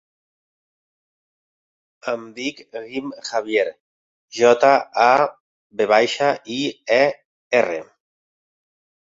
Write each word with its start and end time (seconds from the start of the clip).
Em 2.13 2.23
dic 2.39 2.63
Guim 2.79 3.11
Javier: 3.29 3.67
jota, 4.39 4.73
a, 5.05 5.29
ve 5.83 5.89
baixa, 5.95 6.31
i, 6.57 6.59
e, 6.97 7.01
erra. 7.61 7.79